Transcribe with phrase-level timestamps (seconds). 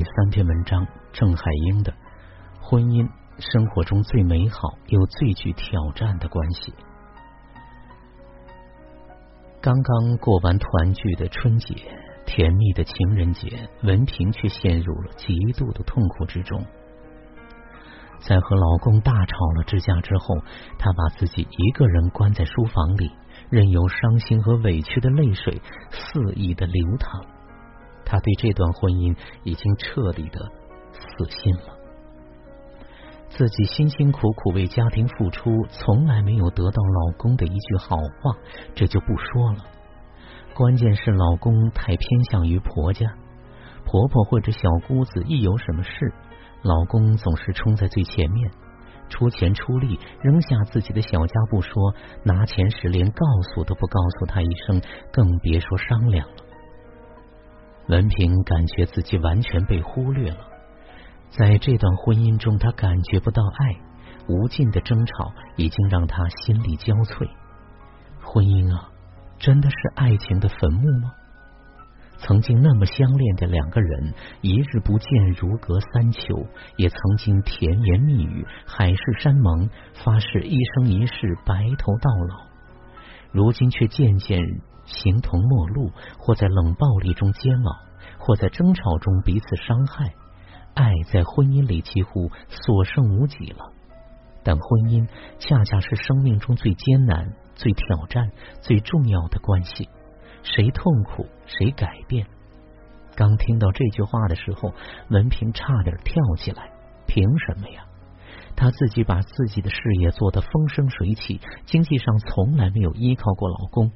[0.00, 1.92] 第三篇文章，郑海英的
[2.60, 3.10] 婚姻
[3.40, 6.72] 生活中最美好又最具挑战的关系。
[9.60, 11.74] 刚刚过完团聚的春节，
[12.26, 16.64] 甜蜜的情人节，文平却陷入了极度的痛苦之中。
[18.20, 20.36] 在和老公大吵了之架之后，
[20.78, 23.10] 她把自己一个人关在书房里，
[23.50, 25.60] 任由伤心和委屈的泪水
[25.90, 27.37] 肆意的流淌。
[28.10, 29.14] 她对这段婚姻
[29.44, 30.40] 已经彻底的
[30.92, 31.76] 死心了，
[33.28, 38.32] 自己辛辛苦苦为家庭付出，从来没有得到老公的一句好话，
[38.74, 39.58] 这就不说了。
[40.54, 43.06] 关键是老公太偏向于婆家，
[43.84, 45.90] 婆婆或者小姑子一有什么事，
[46.62, 48.50] 老公总是冲在最前面，
[49.10, 51.94] 出钱出力，扔下自己的小家不说，
[52.24, 54.80] 拿钱时连告诉都不告诉他一声，
[55.12, 56.47] 更别说商量了。
[57.88, 60.38] 文平感觉自己完全被忽略了，
[61.30, 63.76] 在这段婚姻中，他感觉不到爱，
[64.28, 67.26] 无尽的争吵已经让他心力交瘁。
[68.20, 68.90] 婚姻啊，
[69.38, 71.12] 真的是爱情的坟墓吗？
[72.18, 79.70] 曾经那么相恋的两个人，一日不见如隔三秋，也曾经甜言蜜语、海誓山盟，
[80.04, 82.46] 发誓一生一世白头到老，
[83.32, 84.42] 如今却渐渐。
[84.88, 87.76] 形同陌路，或在冷暴力中煎熬，
[88.18, 90.14] 或在争吵中彼此伤害。
[90.74, 93.72] 爱在婚姻里几乎所剩无几了。
[94.42, 95.06] 但婚姻
[95.38, 99.88] 恰恰是生命中最艰难、最挑战、最重要的关系。
[100.42, 102.26] 谁痛苦，谁改变。
[103.14, 104.72] 刚听到这句话的时候，
[105.10, 106.70] 文平差点跳起来。
[107.06, 107.84] 凭什么呀？
[108.54, 113.90] 她自己把自己的事业做得风生水起，经济上从来没有依靠过老公。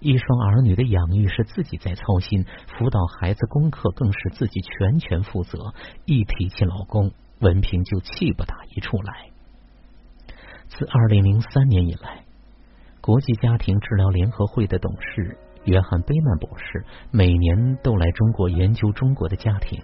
[0.00, 2.44] 一双儿女的养育是自己在操心，
[2.78, 5.72] 辅导孩子功课更是自己全权负责。
[6.04, 9.30] 一提起老公，文平就气不打一处来。
[10.68, 12.24] 自二零零三年以来，
[13.00, 19.82] 国际家庭治疗联合会的董事约翰贝曼博士每年都来中国研究中国的家庭。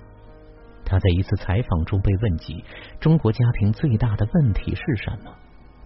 [0.84, 2.62] 他在一次采访中被问及
[3.00, 5.34] 中国家庭最大的问题是什么，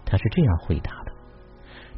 [0.05, 1.08] 他是这样回答的：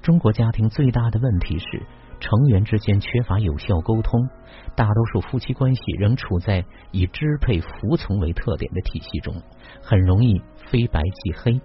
[0.01, 1.85] 中国家庭最大的问题是。
[2.23, 4.29] 成员之间缺乏有效沟通，
[4.75, 9.41] 大多数夫妻关系仍处在以支配服从为特点的体系中，
[9.81, 10.39] 很容易
[10.69, 11.59] 非白即黑，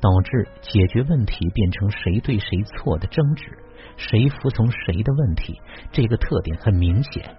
[0.00, 3.58] 导致解决问题变成谁对谁错的争执，
[3.96, 5.60] 谁服从谁的问题。
[5.90, 7.34] 这个特点很明显，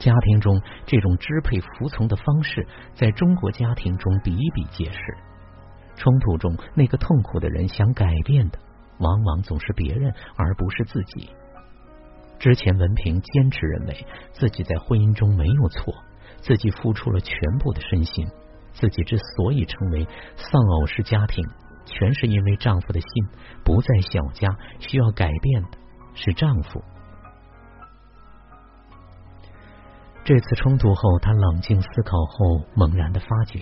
[0.00, 4.98] 家庭中这种支配服从的方式，在中国家庭中比比皆是。
[5.94, 8.58] 冲突中，那个痛苦的人想改变的，
[8.98, 11.30] 往往总是别人，而不是自己。
[12.38, 15.94] 之前，文平坚持认为自己在婚姻中没有错，
[16.40, 18.26] 自己付出了全部的身心，
[18.72, 21.44] 自己之所以成为丧偶式家庭，
[21.86, 23.08] 全是因为丈夫的心
[23.64, 25.78] 不在小家，需要改变的
[26.14, 26.82] 是丈夫。
[30.24, 33.60] 这次冲突后，她冷静思考后，猛然的发觉，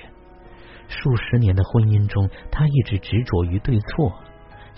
[0.88, 4.12] 数十年的婚姻中，她一直执着于对错，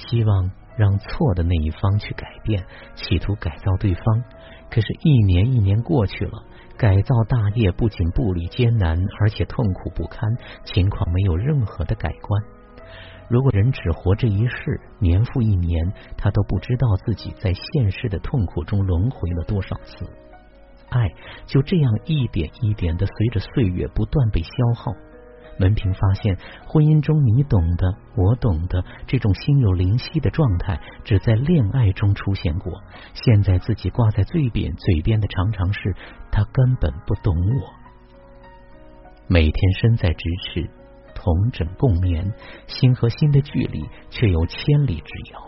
[0.09, 0.51] 希望。
[0.75, 2.65] 让错的那一方去改变，
[2.95, 4.05] 企图改造对方。
[4.71, 6.33] 可是，一年一年过去了，
[6.79, 10.27] 改造大业不仅步履艰难，而且痛苦不堪，
[10.65, 12.43] 情况没有任何的改观。
[13.29, 20.07] 如果人只活这一世，年复一年，他都不知道自己在现世的痛苦中轮回了多少次。
[20.89, 21.07] 爱
[21.45, 24.91] 就这样一点一点的随着岁月不断被消耗。
[25.63, 26.37] 文平发现，
[26.67, 32.83] 婚姻中你懂的，我懂的，这种心有灵犀的状态，只在恋爱中出现过。
[33.15, 35.95] 现在自己挂在最边嘴边的，常常是
[36.33, 37.73] 他根本不懂我。
[39.29, 40.69] 每天身在咫尺，
[41.15, 42.35] 同枕共眠，
[42.67, 45.41] 心和心的距离却有千里之遥。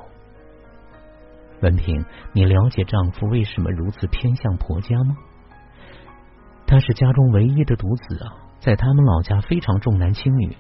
[1.61, 5.17] 文平，你了解丈夫为什么如此偏向婆家吗？
[6.69, 8.44] 他是家中唯一的独子啊。
[8.65, 10.57] 在他们老家非常重男轻女，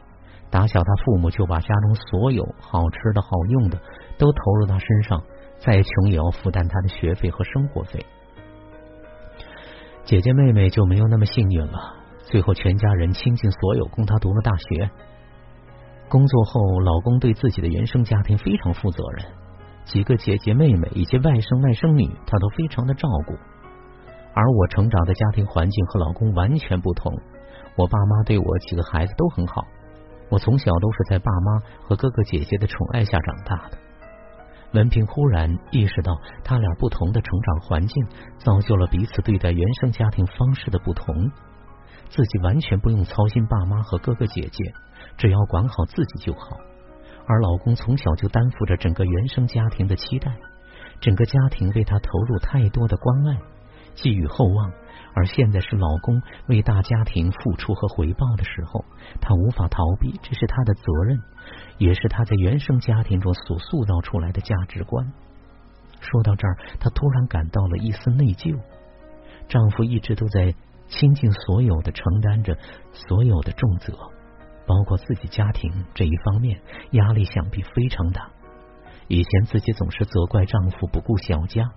[0.51, 3.79] 打小他父母就把家中所有好吃的好用的
[4.19, 5.23] 都投入他身上，
[5.56, 8.05] 再穷也要负担他的学费和生活费。
[10.05, 14.91] 姐姐妹妹就没有那么幸运了，最后全家人倾尽所有供她读了大学。
[16.11, 19.25] 工作后，老公对自己的原生家庭非常负责任，
[19.87, 23.33] 几个姐姐妹妹以及外甥外甥女，他都非常的照顾。
[24.35, 27.11] 而我成长的家庭环境和老公完全不同。
[27.76, 29.65] 我爸妈对我几个孩子都很好，
[30.29, 33.79] 我从小都是在爸妈和哥哥姐姐的宠爱下长大的。
[34.73, 38.06] 文平忽然意识到，他俩不同的成长环境
[38.38, 41.31] 造就了彼此对待原生家庭方式的不同。
[42.09, 44.73] 自己完全不用操心爸妈和哥哥姐姐，
[45.17, 46.56] 只要管好自己就好。
[47.26, 50.37] 而老公从小就担负着整个原生家庭的期待，
[51.00, 53.38] 整个家庭为他投入太多的关爱，
[53.94, 54.73] 寄予厚望。
[55.14, 58.84] 而现在是老公为大家庭付出和回报的时候，
[59.20, 61.19] 她无法逃避，这是她的责任，
[61.78, 65.12] 也是她在原生家庭中所塑造出来的价值观。
[66.00, 68.58] 说到这儿，她突然感到了一丝内疚。
[69.49, 70.55] 丈夫一直都在
[70.88, 72.58] 倾尽所有的承担着
[72.93, 73.93] 所有的重责，
[74.66, 78.31] 包括自己家庭这一方面，压力想必非常大。
[79.06, 81.70] 以前自己总是责怪丈夫不顾小家。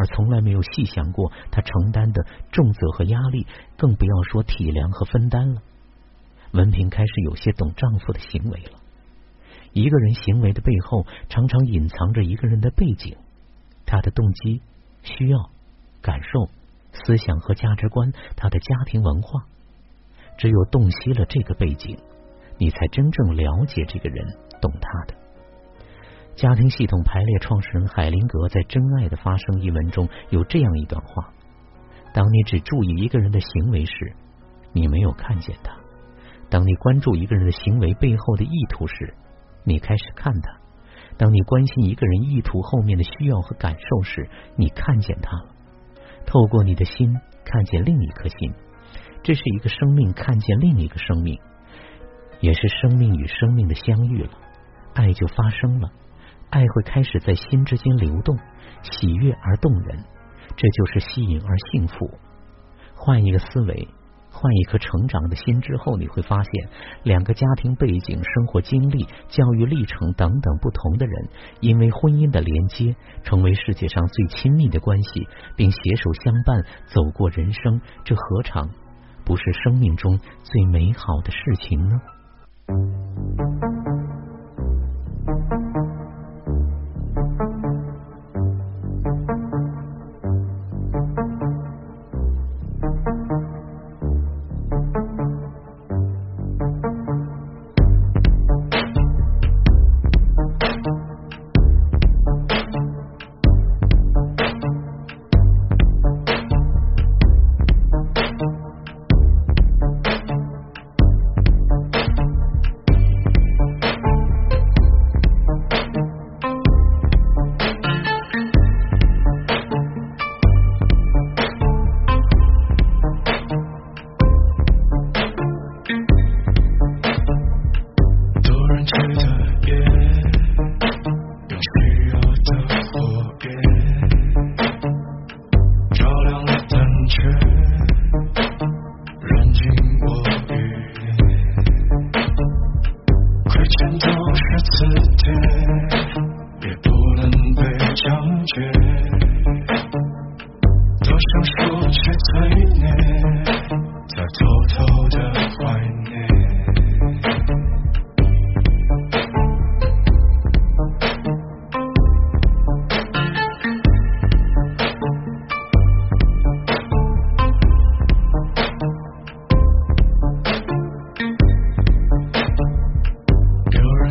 [0.00, 5.60] 而从来没有细想过他承担的重责和压力，更不要说体谅和分担了。
[6.52, 8.78] 文平开始有些懂丈夫的行为了。
[9.74, 13.18] 一个人行为的背后，常常隐藏着一个人的背景，
[13.84, 14.62] 他的动机、
[15.02, 15.50] 需要、
[16.00, 16.48] 感受、
[16.92, 19.44] 思想和价值观，他的家庭文化。
[20.38, 21.98] 只有洞悉了这个背景，
[22.56, 24.26] 你才真正了解这个人，
[24.62, 25.14] 懂他的。
[26.40, 31.34] 家庭系统排列创始人海灵格在《真爱的发生》一文中有这样一段话：
[32.14, 33.92] 当你只注意一个人的行为时，
[34.72, 35.74] 你没有看见他；
[36.48, 39.12] 当你关注一个人的行为背后的意图时，
[39.64, 40.56] 你开始看他；
[41.18, 44.26] 当你关心一个人意图后面的需要和感受时，
[44.56, 45.54] 你看见他了。
[46.24, 48.54] 透过你的心看见另一颗心，
[49.22, 51.38] 这是一个生命看见另一个生命，
[52.40, 54.30] 也是生命与生命的相遇了，
[54.94, 55.90] 爱就发生了。
[56.50, 58.36] 爱会开始在心之间流动，
[58.82, 60.04] 喜悦而动人，
[60.56, 62.10] 这就是吸引而幸福。
[62.94, 63.88] 换一个思维，
[64.32, 66.52] 换一颗成长的心之后，你会发现，
[67.04, 71.28] 两个家庭背景、生活经历、教育历程等等不同的人，
[71.60, 78.68] 因为婚姻的连接，成为世界上最亲密的关系，并携手相伴走过人生，这何尝
[79.24, 82.00] 不是生命中最美好的事情呢？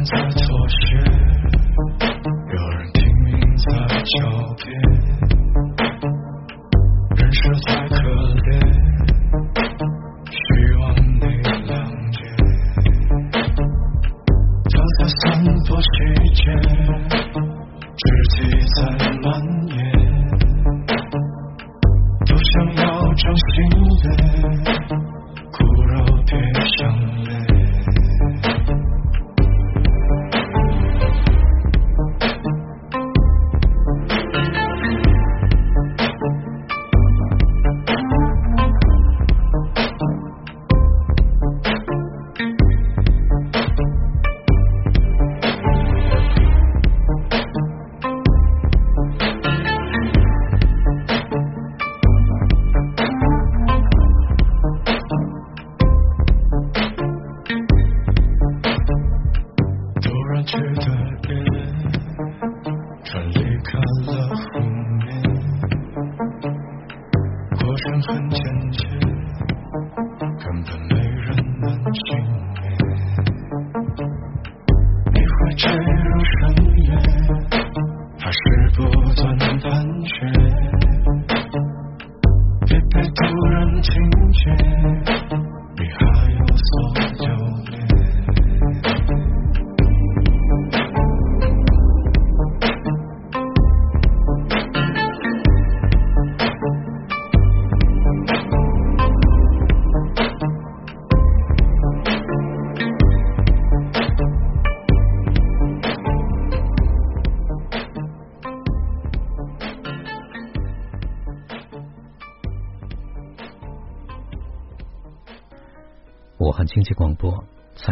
[0.09, 0.97] 在错觉，
[1.99, 3.65] 有人拼命在
[4.01, 4.15] 狡
[4.55, 4.98] 辩。